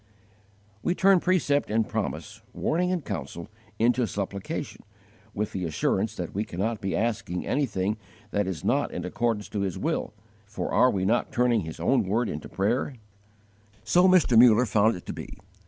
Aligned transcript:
We 0.81 0.95
turn 0.95 1.19
precept 1.19 1.69
and 1.69 1.87
promise, 1.87 2.41
warning 2.53 2.91
and 2.91 3.05
counsel 3.05 3.49
into 3.77 4.07
supplication, 4.07 4.81
with 5.35 5.51
the 5.51 5.63
assurance 5.63 6.15
that 6.15 6.33
we 6.33 6.43
cannot 6.43 6.81
be 6.81 6.95
asking 6.95 7.45
anything 7.45 7.97
that 8.31 8.47
is 8.47 8.63
not 8.63 8.91
according 9.05 9.43
to 9.43 9.59
His 9.59 9.77
will,* 9.77 10.15
for 10.47 10.71
are 10.71 10.89
we 10.89 11.05
not 11.05 11.31
turning 11.31 11.61
His 11.61 11.79
own 11.79 12.01
word 12.01 12.29
into 12.29 12.49
prayer? 12.49 12.85
* 12.85 12.85
1 12.85 12.89
John 12.89 12.93
v. 12.93 13.73
13. 13.81 13.81
So 13.83 14.07
Mr. 14.07 14.39
Muller 14.39 14.65
found 14.65 14.95
it 14.95 15.05
to 15.05 15.13
be. 15.13 15.37